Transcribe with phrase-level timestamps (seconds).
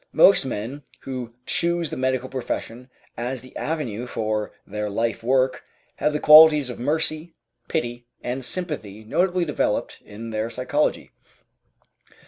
[0.13, 5.63] Most men who choose the medical profession as the avenue for their life work
[5.97, 7.35] have the qualities of mercy,
[7.67, 11.11] pity, and sympathy notably developed in their psychology.